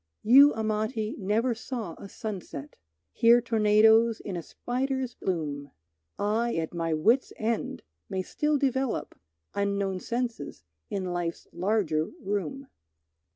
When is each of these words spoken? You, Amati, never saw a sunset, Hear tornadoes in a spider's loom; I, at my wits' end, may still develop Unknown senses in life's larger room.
You, 0.23 0.51
Amati, 0.55 1.15
never 1.19 1.53
saw 1.53 1.93
a 1.99 2.09
sunset, 2.09 2.75
Hear 3.11 3.39
tornadoes 3.39 4.19
in 4.19 4.35
a 4.35 4.41
spider's 4.41 5.15
loom; 5.21 5.69
I, 6.17 6.55
at 6.55 6.73
my 6.73 6.91
wits' 6.95 7.31
end, 7.37 7.83
may 8.09 8.23
still 8.23 8.57
develop 8.57 9.13
Unknown 9.53 9.99
senses 9.99 10.63
in 10.89 11.05
life's 11.13 11.47
larger 11.53 12.05
room. 12.19 12.65